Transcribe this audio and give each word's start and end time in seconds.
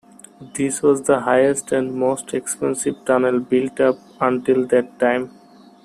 This 0.55 0.81
was 0.81 1.03
the 1.03 1.19
highest 1.19 1.71
and 1.71 1.93
most 1.93 2.33
expensive 2.33 3.05
tunnel 3.05 3.39
built 3.39 3.79
up 3.79 3.99
until 4.19 4.65
that 4.65 4.97
time. 4.97 5.29